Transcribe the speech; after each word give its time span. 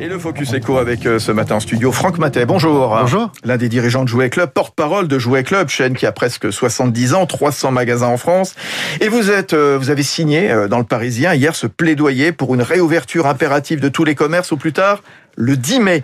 Et 0.00 0.08
le 0.08 0.18
Focus 0.18 0.52
Echo 0.52 0.78
avec 0.78 1.06
euh, 1.06 1.18
ce 1.18 1.32
matin 1.32 1.56
en 1.56 1.60
studio 1.60 1.92
Franck 1.92 2.18
Matet. 2.18 2.46
Bonjour. 2.46 2.88
Bonjour. 2.88 3.32
L'un 3.44 3.56
des 3.56 3.68
dirigeants 3.68 4.04
de 4.04 4.08
Jouet 4.08 4.30
Club, 4.30 4.50
porte-parole 4.50 5.08
de 5.08 5.18
Jouet 5.18 5.44
Club, 5.44 5.68
chaîne 5.68 5.94
qui 5.94 6.06
a 6.06 6.12
presque 6.12 6.52
70 6.52 7.14
ans, 7.14 7.26
300 7.26 7.70
magasins 7.70 8.08
en 8.08 8.16
France. 8.16 8.54
Et 9.00 9.08
vous 9.08 9.30
êtes, 9.30 9.52
euh, 9.52 9.78
vous 9.78 9.90
avez 9.90 10.02
signé 10.02 10.50
euh, 10.50 10.68
dans 10.68 10.78
le 10.78 10.84
Parisien 10.84 11.34
hier 11.34 11.54
ce 11.54 11.66
plaidoyer 11.66 12.32
pour 12.32 12.54
une 12.54 12.62
réouverture 12.62 13.26
impérative 13.26 13.80
de 13.80 13.88
tous 13.88 14.04
les 14.04 14.14
commerces 14.14 14.52
au 14.52 14.56
plus 14.56 14.72
tard 14.72 15.02
le 15.36 15.56
10 15.56 15.80
mai. 15.80 16.02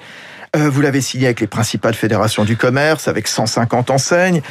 Vous 0.53 0.81
l'avez 0.81 1.01
signé 1.01 1.27
avec 1.27 1.39
les 1.39 1.47
principales 1.47 1.95
fédérations 1.95 2.45
du 2.45 2.57
commerce, 2.57 3.07
avec 3.07 3.29
150 3.29 3.89
enseignes. 3.91 4.43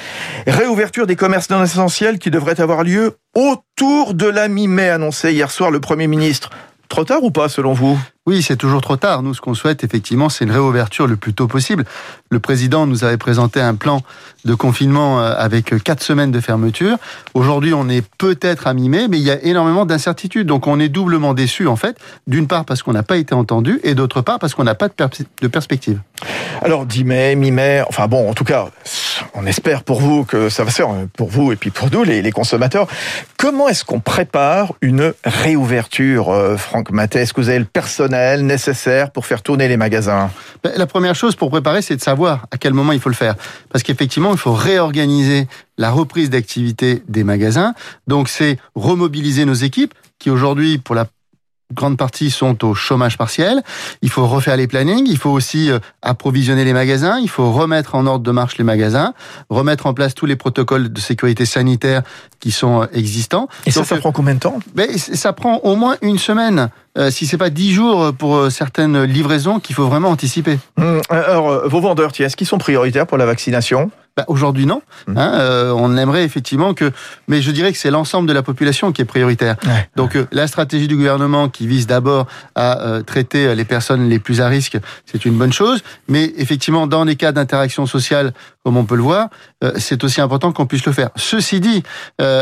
Réouverture 0.47 1.05
des 1.05 1.17
commerces 1.17 1.49
non 1.49 1.61
essentiels 1.61 2.19
qui 2.19 2.31
devrait 2.31 2.61
avoir 2.61 2.85
lieu 2.85 3.17
autour 3.35 4.13
de 4.13 4.25
la 4.25 4.47
mi-mai, 4.47 4.89
annoncé 4.89 5.33
hier 5.33 5.51
soir 5.51 5.71
le 5.71 5.81
Premier 5.81 6.07
ministre. 6.07 6.51
Trop 6.89 7.05
tard 7.05 7.23
ou 7.23 7.29
pas, 7.29 7.49
selon 7.49 7.73
vous? 7.73 7.99
Oui, 8.25 8.41
c'est 8.41 8.57
toujours 8.57 8.81
trop 8.81 8.95
tard. 8.95 9.21
Nous, 9.21 9.35
ce 9.35 9.41
qu'on 9.41 9.53
souhaite, 9.53 9.83
effectivement, 9.83 10.27
c'est 10.27 10.43
une 10.43 10.51
réouverture 10.51 11.05
le 11.05 11.17
plus 11.17 11.33
tôt 11.33 11.47
possible. 11.47 11.85
Le 12.31 12.39
président 12.39 12.87
nous 12.87 13.03
avait 13.03 13.17
présenté 13.17 13.61
un 13.61 13.75
plan 13.75 14.01
de 14.43 14.55
confinement 14.55 15.19
euh, 15.19 15.33
avec 15.37 15.73
quatre 15.83 16.03
semaines 16.03 16.31
de 16.31 16.39
fermeture. 16.39 16.97
Aujourd'hui, 17.35 17.73
on 17.75 17.89
est 17.89 18.03
peut-être 18.17 18.65
à 18.65 18.73
mi-mai, 18.73 19.07
mais 19.07 19.17
il 19.17 19.23
y 19.23 19.31
a 19.31 19.43
énormément 19.43 19.85
d'incertitudes. 19.85 20.47
Donc, 20.47 20.65
on 20.65 20.79
est 20.79 20.89
doublement 20.89 21.35
déçu, 21.35 21.67
en 21.67 21.75
fait. 21.75 21.97
D'une 22.25 22.47
part, 22.47 22.65
parce 22.65 22.81
qu'on 22.81 22.93
n'a 22.93 23.03
pas 23.03 23.17
été 23.17 23.35
entendu, 23.35 23.79
et 23.83 23.93
d'autre 23.93 24.21
part, 24.21 24.39
parce 24.39 24.55
qu'on 24.55 24.63
n'a 24.63 24.75
pas 24.75 24.89
de, 24.89 25.47
perspective. 25.47 25.99
Alors, 26.61 26.87
10 26.87 27.03
mai, 27.03 27.35
mi-mai, 27.35 27.83
enfin 27.87 28.07
bon, 28.07 28.29
en 28.29 28.33
tout 28.33 28.45
cas, 28.45 28.69
on 29.39 29.45
espère 29.45 29.83
pour 29.83 30.01
vous 30.01 30.25
que 30.25 30.49
ça 30.49 30.63
va 30.63 30.71
se 30.71 30.77
faire, 30.77 30.89
pour 31.15 31.29
vous 31.29 31.51
et 31.51 31.55
puis 31.55 31.71
pour 31.71 31.89
nous, 31.91 32.03
les, 32.03 32.31
consommateurs. 32.31 32.87
Comment 33.37 33.69
est-ce 33.69 33.85
qu'on 33.85 33.99
prépare 33.99 34.73
une 34.81 35.13
réouverture, 35.23 36.29
euh, 36.29 36.57
Franck 36.57 36.91
Matet 36.91 37.21
Est-ce 37.21 37.33
que 37.33 37.41
vous 37.41 37.49
avez 37.49 37.59
le 37.59 37.65
personnel 37.65 38.45
nécessaire 38.45 39.11
pour 39.11 39.25
faire 39.25 39.41
tourner 39.41 39.67
les 39.67 39.77
magasins? 39.77 40.29
Ben, 40.63 40.73
La 40.75 40.85
première 40.85 41.15
chose 41.15 41.35
pour 41.35 41.49
préparer, 41.49 41.81
c'est 41.81 41.95
de 41.95 42.01
savoir 42.01 42.47
à 42.51 42.57
quel 42.57 42.73
moment 42.73 42.91
il 42.91 42.99
faut 42.99 43.09
le 43.09 43.15
faire. 43.15 43.35
Parce 43.71 43.83
qu'effectivement, 43.83 44.31
il 44.31 44.37
faut 44.37 44.53
réorganiser 44.53 45.47
la 45.77 45.89
reprise 45.89 46.29
d'activité 46.29 47.01
des 47.07 47.23
magasins. 47.23 47.73
Donc, 48.07 48.29
c'est 48.29 48.57
remobiliser 48.75 49.45
nos 49.45 49.53
équipes 49.53 49.93
qui 50.19 50.29
aujourd'hui, 50.29 50.77
pour 50.77 50.95
la 50.95 51.05
grande 51.73 51.97
partie 51.97 52.31
sont 52.31 52.65
au 52.65 52.73
chômage 52.73 53.17
partiel. 53.17 53.61
Il 54.01 54.09
faut 54.09 54.25
refaire 54.25 54.57
les 54.57 54.67
plannings, 54.67 55.05
il 55.07 55.17
faut 55.17 55.29
aussi 55.29 55.69
euh, 55.69 55.79
approvisionner 56.01 56.65
les 56.65 56.73
magasins, 56.73 57.19
il 57.19 57.29
faut 57.29 57.51
remettre 57.51 57.95
en 57.95 58.07
ordre 58.07 58.23
de 58.23 58.31
marche 58.31 58.57
les 58.57 58.63
magasins, 58.63 59.13
remettre 59.49 59.85
en 59.85 59.93
place 59.93 60.15
tous 60.15 60.25
les 60.25 60.35
protocoles 60.35 60.91
de 60.91 60.99
sécurité 60.99 61.45
sanitaire 61.45 62.01
qui 62.39 62.51
sont 62.51 62.81
euh, 62.81 62.85
existants. 62.93 63.47
Et 63.65 63.71
ça, 63.71 63.83
ça 63.83 63.97
prend 63.97 64.11
combien 64.11 64.33
de 64.33 64.39
temps? 64.39 64.59
ben, 64.73 64.89
Ça 64.97 65.33
prend 65.33 65.57
au 65.57 65.75
moins 65.75 65.95
une 66.01 66.17
semaine. 66.17 66.69
Euh, 66.97 67.11
si 67.11 67.27
c'est 67.27 67.37
pas 67.37 67.51
dix 67.51 67.71
jours 67.71 68.13
pour 68.13 68.51
certaines 68.51 69.03
livraisons 69.03 69.59
qu'il 69.59 69.75
faut 69.75 69.87
vraiment 69.87 70.09
anticiper. 70.09 70.57
Hum, 70.77 71.01
alors, 71.09 71.67
vos 71.69 71.81
vendeurs, 71.81 72.11
est-ce 72.17 72.35
qu'ils 72.35 72.47
sont 72.47 72.57
prioritaires 72.57 73.05
pour 73.05 73.17
la 73.17 73.27
vaccination? 73.27 73.91
Bah, 74.17 74.25
aujourd'hui, 74.27 74.65
non. 74.65 74.81
Mmh. 75.07 75.17
Hein, 75.17 75.31
euh, 75.35 75.71
on 75.71 75.95
aimerait 75.95 76.23
effectivement 76.23 76.73
que, 76.73 76.91
mais 77.27 77.41
je 77.41 77.51
dirais 77.51 77.71
que 77.71 77.77
c'est 77.77 77.91
l'ensemble 77.91 78.27
de 78.27 78.33
la 78.33 78.43
population 78.43 78.91
qui 78.91 79.01
est 79.01 79.05
prioritaire. 79.05 79.55
Donc 79.95 80.15
euh, 80.15 80.25
la 80.31 80.47
stratégie 80.47 80.87
du 80.87 80.97
gouvernement 80.97 81.47
qui 81.47 81.67
vise 81.67 81.87
d'abord 81.87 82.27
à 82.55 82.81
euh, 82.81 83.01
traiter 83.01 83.55
les 83.55 83.65
personnes 83.65 84.09
les 84.09 84.19
plus 84.19 84.41
à 84.41 84.47
risque, 84.47 84.77
c'est 85.05 85.25
une 85.25 85.37
bonne 85.37 85.53
chose. 85.53 85.81
Mais 86.07 86.33
effectivement, 86.37 86.87
dans 86.87 87.03
les 87.03 87.15
cas 87.15 87.31
d'interaction 87.31 87.85
sociale, 87.85 88.33
comme 88.65 88.75
on 88.75 88.83
peut 88.83 88.97
le 88.97 89.03
voir, 89.03 89.29
c'est 89.77 90.03
aussi 90.03 90.19
important 90.19 90.51
qu'on 90.51 90.65
puisse 90.65 90.85
le 90.85 90.91
faire. 90.91 91.09
Ceci 91.15 91.59
dit, 91.61 91.81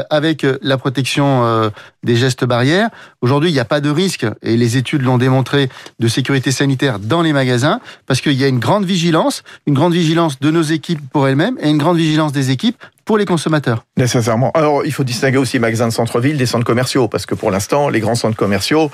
avec 0.09 0.45
la 0.61 0.77
protection 0.77 1.71
des 2.03 2.15
gestes 2.15 2.43
barrières, 2.43 2.89
aujourd'hui, 3.21 3.51
il 3.51 3.53
n'y 3.53 3.59
a 3.59 3.65
pas 3.65 3.81
de 3.81 3.89
risque, 3.89 4.25
et 4.41 4.57
les 4.57 4.77
études 4.77 5.03
l'ont 5.03 5.19
démontré, 5.19 5.69
de 5.99 6.07
sécurité 6.07 6.51
sanitaire 6.51 6.97
dans 6.99 7.21
les 7.21 7.33
magasins, 7.33 7.79
parce 8.07 8.21
qu'il 8.21 8.33
y 8.33 8.43
a 8.43 8.47
une 8.47 8.59
grande 8.59 8.83
vigilance, 8.83 9.43
une 9.67 9.75
grande 9.75 9.93
vigilance 9.93 10.39
de 10.39 10.49
nos 10.49 10.63
équipes 10.63 11.01
pour 11.11 11.27
elles-mêmes 11.27 11.56
et 11.59 11.69
une 11.69 11.77
grande 11.77 11.97
vigilance 11.97 12.31
des 12.31 12.51
équipes 12.51 12.83
pour 13.07 13.17
les 13.17 13.25
consommateurs. 13.25 13.85
Nécessairement. 13.95 14.51
Alors, 14.53 14.85
il 14.85 14.91
faut 14.91 15.05
distinguer 15.05 15.37
aussi 15.37 15.53
les 15.53 15.61
magasins 15.61 15.87
de 15.87 15.93
centre-ville 15.93 16.37
des 16.37 16.45
centres 16.45 16.65
commerciaux, 16.65 17.07
parce 17.07 17.25
que 17.25 17.35
pour 17.35 17.51
l'instant, 17.51 17.87
les 17.87 18.01
grands 18.01 18.15
centres 18.15 18.35
commerciaux 18.35 18.91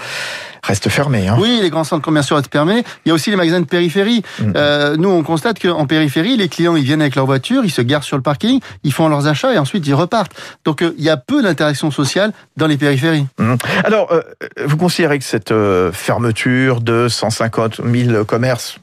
restent 0.61 0.89
fermés. 0.89 1.27
Hein. 1.27 1.35
Oui, 1.39 1.59
les 1.61 1.71
grands 1.71 1.83
centres 1.83 2.03
commerciaux 2.03 2.35
restent 2.35 2.51
fermés. 2.51 2.83
Il 3.05 3.09
y 3.09 3.11
a 3.11 3.15
aussi 3.15 3.31
les 3.31 3.35
magasins 3.35 3.59
de 3.59 3.65
périphérie. 3.65 4.21
Mm. 4.39 4.53
Euh, 4.55 4.97
nous, 4.97 5.09
on 5.09 5.23
constate 5.23 5.59
qu'en 5.59 5.87
périphérie, 5.87 6.37
les 6.37 6.47
clients, 6.47 6.75
ils 6.75 6.83
viennent 6.83 7.01
avec 7.01 7.15
leur 7.15 7.25
voiture, 7.25 7.65
ils 7.65 7.71
se 7.71 7.81
garent 7.81 8.03
sur 8.03 8.15
le 8.15 8.23
parking, 8.23 8.59
ils 8.83 8.93
font 8.93 9.09
leurs 9.09 9.25
achats 9.25 9.51
et 9.51 9.57
ensuite 9.57 9.85
ils 9.87 9.95
repartent. 9.95 10.33
Donc, 10.63 10.83
euh, 10.83 10.93
il 10.99 11.03
y 11.03 11.09
a 11.09 11.17
peu 11.17 11.41
d'interaction 11.41 11.89
sociale 11.89 12.33
dans 12.55 12.67
les 12.67 12.77
périphéries. 12.77 13.25
Mm. 13.39 13.55
Alors, 13.83 14.11
euh, 14.11 14.21
vous 14.63 14.77
considérez 14.77 15.17
que 15.17 15.25
cette 15.25 15.53
fermeture 15.91 16.81
de 16.81 17.07
150 17.09 17.81
000 17.83 18.25
commerces, 18.25 18.77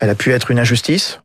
elle 0.00 0.08
a 0.08 0.14
pu 0.14 0.32
être 0.32 0.50
une 0.50 0.58
injustice? 0.58 1.20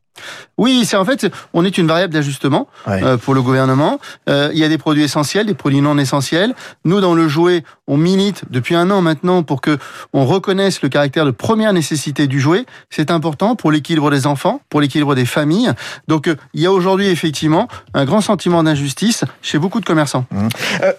Oui, 0.58 0.86
c'est 0.86 0.96
en 0.96 1.06
fait, 1.06 1.28
on 1.54 1.66
est 1.66 1.78
une 1.78 1.88
variable 1.88 2.14
d'ajustement 2.14 2.68
euh, 2.88 3.18
pour 3.18 3.34
le 3.34 3.42
gouvernement. 3.42 4.00
Euh, 4.30 4.50
il 4.54 4.60
y 4.60 4.64
a 4.64 4.70
des 4.70 4.78
produits 4.78 5.04
essentiels, 5.04 5.46
des 5.46 5.54
produits 5.54 5.82
non 5.82 5.98
essentiels. 5.98 6.54
Nous, 6.86 7.02
dans 7.02 7.14
le 7.14 7.28
jouet, 7.28 7.64
on 7.88 7.98
milite 7.98 8.44
depuis 8.50 8.76
un 8.76 8.90
an 8.90 9.02
maintenant 9.02 9.44
pour 9.44 9.62
que 9.62 9.78
on 10.14 10.26
reconnaisse 10.26 10.82
le 10.82 10.90
caractère 10.90 11.26
de 11.26 11.32
première 11.32 11.74
nécessité 11.74 12.28
du 12.28 12.40
jouet. 12.40 12.66
C'est 12.90 13.12
important 13.12 13.56
pour 13.56 13.72
l'équilibre 13.72 14.10
des 14.12 14.28
enfants, 14.28 14.62
pour 14.70 14.80
l'équilibre 14.80 15.14
des 15.14 15.26
familles. 15.26 15.72
Donc, 16.08 16.28
euh, 16.28 16.36
il 16.54 16.62
y 16.62 16.66
a 16.66 16.72
aujourd'hui 16.72 17.08
effectivement 17.08 17.68
un 17.94 18.06
grand 18.06 18.22
sentiment 18.22 18.64
d'injustice 18.64 19.26
chez 19.42 19.58
beaucoup 19.58 19.82
de 19.82 19.86
commerçants. 19.86 20.26
Mmh. 20.32 20.48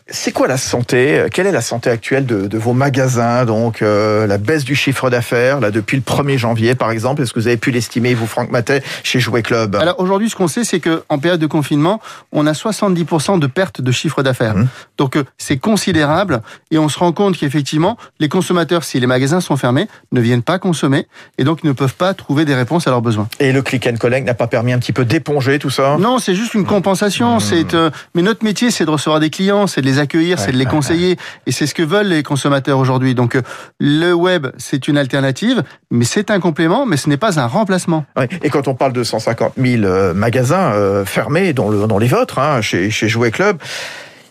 c'est 0.08 0.32
quoi 0.32 0.48
la 0.48 0.58
santé? 0.58 1.26
Quelle 1.32 1.46
est 1.46 1.52
la 1.52 1.60
santé 1.62 1.90
actuelle 1.90 2.26
de, 2.26 2.46
de 2.46 2.58
vos 2.58 2.74
magasins? 2.74 3.44
Donc, 3.46 3.80
la 3.80 4.38
baisse 4.38 4.64
du 4.64 4.74
chiffre 4.74 5.08
d'affaires 5.08 5.60
là 5.60 5.70
depuis 5.70 5.96
le 5.96 6.02
1er 6.02 6.36
janvier, 6.36 6.74
par 6.74 6.90
exemple. 6.90 7.22
Est-ce 7.22 7.32
que 7.32 7.40
vous 7.40 7.46
avez 7.46 7.56
pu 7.56 7.70
l'estimer, 7.70 8.14
vous, 8.14 8.26
Franck 8.26 8.50
Matet, 8.50 8.82
chez 9.06 9.20
Jouet 9.20 9.42
Club 9.42 9.76
Alors 9.76 10.00
aujourd'hui, 10.00 10.28
ce 10.28 10.36
qu'on 10.36 10.48
sait, 10.48 10.64
c'est 10.64 10.80
qu'en 10.80 11.18
période 11.18 11.40
de 11.40 11.46
confinement, 11.46 12.00
on 12.32 12.46
a 12.46 12.52
70% 12.52 13.38
de 13.38 13.46
perte 13.46 13.80
de 13.80 13.92
chiffre 13.92 14.22
d'affaires. 14.22 14.56
Mmh. 14.56 14.68
Donc 14.98 15.16
euh, 15.16 15.24
c'est 15.38 15.58
considérable 15.58 16.42
et 16.70 16.78
on 16.78 16.88
se 16.88 16.98
rend 16.98 17.12
compte 17.12 17.36
qu'effectivement, 17.38 17.96
les 18.18 18.28
consommateurs, 18.28 18.84
si 18.84 18.98
les 19.00 19.06
magasins 19.06 19.40
sont 19.40 19.56
fermés, 19.56 19.88
ne 20.12 20.20
viennent 20.20 20.42
pas 20.42 20.58
consommer 20.58 21.06
et 21.38 21.44
donc 21.44 21.64
ne 21.64 21.72
peuvent 21.72 21.94
pas 21.94 22.14
trouver 22.14 22.44
des 22.44 22.54
réponses 22.54 22.86
à 22.86 22.90
leurs 22.90 23.02
besoins. 23.02 23.28
Et 23.38 23.52
le 23.52 23.62
click 23.62 23.86
and 23.86 23.96
collect 23.96 24.26
n'a 24.26 24.34
pas 24.34 24.48
permis 24.48 24.72
un 24.72 24.78
petit 24.78 24.92
peu 24.92 25.04
d'éponger 25.04 25.58
tout 25.58 25.70
ça? 25.70 25.96
Non, 25.98 26.18
c'est 26.18 26.34
juste 26.34 26.54
une 26.54 26.66
compensation. 26.66 27.36
Mmh. 27.36 27.40
C'est 27.40 27.74
euh, 27.74 27.90
mais 28.14 28.22
notre 28.22 28.44
métier, 28.44 28.70
c'est 28.70 28.84
de 28.84 28.90
recevoir 28.90 29.20
des 29.20 29.30
clients, 29.30 29.66
c'est 29.66 29.80
de 29.80 29.86
les 29.86 29.98
accueillir, 29.98 30.38
c'est 30.38 30.52
de 30.52 30.56
les 30.56 30.66
conseiller 30.66 31.16
et 31.46 31.52
c'est 31.52 31.66
ce 31.66 31.74
que 31.74 31.82
veulent 31.82 32.08
les 32.08 32.22
consommateurs 32.22 32.78
aujourd'hui. 32.78 33.14
Donc 33.14 33.36
euh, 33.36 33.42
le 33.78 34.12
web, 34.12 34.48
c'est 34.58 34.88
une 34.88 34.98
alternative, 34.98 35.62
mais 35.90 36.04
c'est 36.04 36.30
un 36.30 36.40
complément, 36.40 36.86
mais 36.86 36.96
ce 36.96 37.08
n'est 37.08 37.16
pas 37.16 37.38
un 37.38 37.46
remplacement. 37.46 38.04
Et 38.42 38.50
quand 38.50 38.68
on 38.68 38.74
parle 38.74 38.92
de 38.92 38.95
150 39.04 39.54
50 39.56 39.64
000 39.64 39.84
euh, 39.84 40.14
magasins 40.14 40.72
euh, 40.72 41.04
fermés, 41.04 41.52
dont, 41.52 41.68
le, 41.68 41.86
les 41.98 42.06
vôtres, 42.06 42.38
hein, 42.38 42.60
chez, 42.60 42.90
chez 42.90 43.08
Jouet 43.08 43.30
Club. 43.30 43.58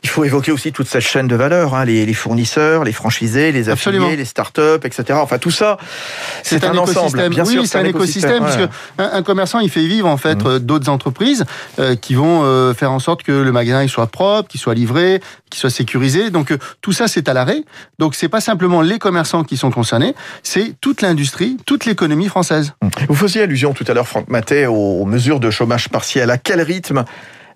Il 0.06 0.10
faut 0.10 0.24
évoquer 0.24 0.52
aussi 0.52 0.72
toute 0.72 0.88
cette 0.88 1.02
chaîne 1.02 1.28
de 1.28 1.36
valeur, 1.36 1.74
hein, 1.74 1.84
les, 1.84 2.14
fournisseurs, 2.14 2.84
les 2.84 2.92
franchisés, 2.92 3.52
les 3.52 3.70
affiliés, 3.70 4.16
les 4.16 4.26
startups, 4.26 4.84
etc. 4.84 5.04
Enfin, 5.14 5.40
tout 5.40 5.50
ça, 5.50 5.80
c'est 6.44 6.64
un, 6.64 6.78
ensemble. 6.78 7.28
Bien 7.30 7.44
oui, 7.44 7.66
c'est 7.66 7.80
un, 7.80 7.86
écosystème, 7.86 8.44
parce 8.44 8.56
que 8.56 8.68
un, 9.00 9.24
commerçant, 9.24 9.62
il 9.62 9.72
fait 9.72 9.88
vivre 9.88 10.08
en 10.08 10.18
fait 10.18 10.44
mmh. 10.44 10.48
euh, 10.48 10.60
d'autres 10.60 10.90
entreprises 10.90 11.44
qui 12.02 12.14
vont 12.14 12.74
faire 12.76 12.92
en 12.92 13.00
sorte 13.00 13.24
que 13.24 13.32
le 13.32 13.52
magasin 13.52 13.82
il 13.82 13.90
soit 13.90 14.06
propre, 14.06 14.48
qu'il 14.48 14.60
soit 14.60 14.76
livré, 14.76 15.22
qu'il 15.50 15.60
soit 15.60 15.72
sécurisé. 15.72 16.30
Donc 16.30 16.56
tout 16.82 16.92
ça, 16.92 17.08
c'est 17.08 17.28
à 17.28 17.34
l'arrêt. 17.34 17.64
Donc 17.98 18.14
c'est 18.14 18.30
pas 18.30 18.42
simplement 18.42 18.82
les 18.82 19.00
commerçants 19.00 19.44
qui 19.44 19.58
sont 19.58 19.72
concernés, 19.72 20.14
c'est 20.44 20.76
toute 20.82 21.02
l'industrie, 21.02 21.58
toute 21.66 21.86
l'économie 21.86 22.28
française. 22.28 22.74
Mmh. 22.84 22.90
Vous 23.10 23.16
faisiez 23.16 23.42
allusion 23.42 23.74
tout 23.74 23.86
à 23.88 23.96
l'heure, 23.96 24.08
Franck 24.08 24.30
Matet, 24.30 24.68
aux 24.68 25.06
mesures 25.06 25.40
de 25.40 25.50
chômage 25.50 25.90
partiel. 25.90 26.30
À 26.30 26.38
quel 26.38 26.62
rythme 26.62 27.06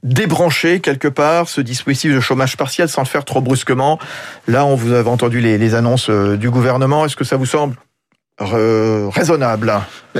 débrancher 0.03 0.79
quelque 0.79 1.07
part 1.07 1.49
ce 1.49 1.61
dispositif 1.61 2.13
de 2.13 2.19
chômage 2.19 2.57
partiel 2.57 2.89
sans 2.89 3.01
le 3.01 3.07
faire 3.07 3.25
trop 3.25 3.41
brusquement. 3.41 3.99
Là, 4.47 4.65
on 4.65 4.75
vous 4.75 4.93
avez 4.93 5.09
entendu 5.09 5.41
les, 5.41 5.75
annonces 5.75 6.09
euh, 6.09 6.37
du 6.37 6.49
gouvernement. 6.49 7.05
Est-ce 7.05 7.15
que 7.15 7.23
ça 7.23 7.37
vous 7.37 7.45
semble 7.45 7.75
raisonnable? 8.39 9.73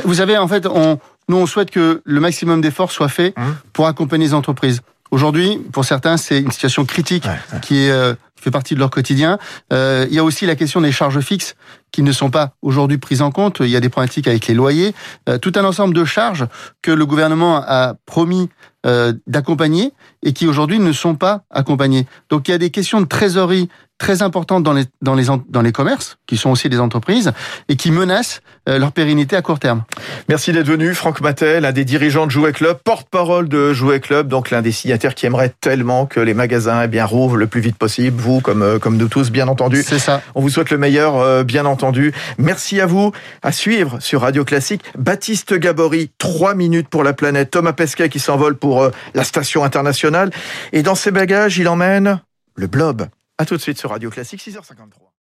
Vous 0.04 0.16
savez, 0.16 0.38
en 0.38 0.48
fait, 0.48 0.66
on, 0.66 1.00
nous, 1.30 1.38
on 1.38 1.46
souhaite 1.46 1.72
que 1.72 2.02
le 2.04 2.20
maximum 2.20 2.60
d'efforts 2.60 2.92
soit 2.92 3.08
fait 3.08 3.34
hum. 3.38 3.56
pour 3.72 3.88
accompagner 3.88 4.26
les 4.26 4.34
entreprises. 4.34 4.82
Aujourd'hui, 5.12 5.58
pour 5.72 5.86
certains, 5.86 6.18
c'est 6.18 6.40
une 6.40 6.52
situation 6.52 6.86
critique 6.86 7.28
qui 7.62 7.88
est 7.88 8.16
euh, 8.40 8.44
fait 8.44 8.52
partie 8.52 8.76
de 8.76 8.80
leur 8.80 8.90
quotidien. 8.90 9.38
Euh, 9.74 10.06
il 10.10 10.16
y 10.16 10.20
a 10.20 10.24
aussi 10.24 10.46
la 10.46 10.56
question 10.56 10.82
des 10.82 10.92
charges 10.92 11.20
fixes 11.20 11.56
qui 11.92 12.04
ne 12.04 12.12
sont 12.12 12.30
pas 12.30 12.54
aujourd'hui 12.62 12.98
prises 12.98 13.22
en 13.22 13.32
compte. 13.32 13.58
Il 13.62 13.70
y 13.70 13.76
a 13.76 13.80
des 13.80 13.90
problématiques 13.90 14.28
avec 14.28 14.46
les 14.48 14.54
loyers, 14.54 14.94
tout 15.42 15.52
un 15.56 15.64
ensemble 15.64 15.96
de 15.96 16.06
charges 16.06 16.46
que 16.84 16.92
le 16.92 17.04
gouvernement 17.08 17.64
a 17.66 17.96
promis 18.06 18.50
euh, 18.86 19.12
d'accompagner 19.28 19.92
et 20.24 20.32
qui 20.32 20.48
aujourd'hui 20.48 20.80
ne 20.80 20.94
sont 20.94 21.16
pas 21.16 21.42
accompagnés. 21.50 22.08
Donc 22.30 22.48
il 22.48 22.52
y 22.52 22.54
a 22.54 22.58
des 22.58 22.70
questions 22.70 23.02
de 23.02 23.06
trésorerie 23.06 23.68
très 23.98 24.22
importantes 24.22 24.64
dans 24.64 24.72
les, 24.72 24.86
dans 25.02 25.16
les, 25.16 25.26
dans 25.50 25.62
les 25.62 25.74
commerces, 25.74 26.18
qui 26.26 26.38
sont 26.38 26.50
aussi 26.50 26.70
des 26.70 26.80
entreprises, 26.80 27.34
et 27.68 27.76
qui 27.76 27.92
menacent 27.92 28.42
euh, 28.70 28.80
leur 28.80 28.94
pérennité 28.94 29.36
à 29.36 29.42
court 29.42 29.60
terme. 29.60 29.84
Merci 30.30 30.54
d'être 30.54 30.68
venu, 30.68 30.94
Franck 30.94 31.20
Mattel, 31.20 31.64
l'un 31.64 31.74
des 31.74 31.84
dirigeants 31.84 32.26
de 32.26 32.32
Jouet 32.32 32.54
Club, 32.54 32.80
porte-parole 32.82 33.50
de 33.50 33.74
Jouet 33.74 34.00
Club, 34.00 34.30
donc 34.30 34.50
l'un 34.50 34.62
des 34.62 34.72
signataires 34.72 35.14
qui 35.14 35.26
aimerait 35.26 35.54
tellement 35.60 36.06
que 36.06 36.22
les 36.22 36.34
magasins 36.34 36.82
eh 36.84 36.88
bien, 36.88 37.04
rouvrent 37.04 37.36
le 37.36 37.48
plus 37.48 37.60
vite 37.60 37.78
possible. 37.78 38.22
Vous, 38.30 38.42
comme, 38.42 38.80
comme 38.80 38.98
nous 38.98 39.08
tous, 39.08 39.32
bien 39.32 39.48
entendu. 39.48 39.84
C'est 39.84 40.00
ça. 40.00 40.22
On 40.36 40.42
vous 40.42 40.50
souhaite 40.50 40.70
le 40.70 40.78
meilleur, 40.78 41.44
bien 41.44 41.66
entendu. 41.66 42.14
Merci 42.38 42.80
à 42.80 42.86
vous. 42.86 43.12
À 43.42 43.52
suivre 43.52 44.00
sur 44.00 44.22
Radio 44.22 44.46
Classique, 44.46 44.84
Baptiste 44.98 45.54
Gabory, 45.56 46.12
3 46.20 46.54
minutes 46.54 46.90
pour 46.90 47.04
la 47.04 47.14
planète. 47.14 47.52
Thomas 47.52 47.74
Pesquet 47.74 48.10
qui 48.10 48.20
s'envole 48.20 48.56
pour 48.56 48.90
la 49.14 49.24
station 49.24 49.64
internationale. 49.64 50.30
Et 50.74 50.84
dans 50.84 50.96
ses 50.96 51.12
bagages, 51.12 51.58
il 51.58 51.68
emmène 51.68 52.22
le 52.56 52.68
blob. 52.68 53.08
À 53.38 53.46
tout 53.46 53.56
de 53.56 53.62
suite 53.62 53.80
sur 53.80 53.90
Radio 53.90 54.10
Classique, 54.10 54.42
6h53. 54.42 55.09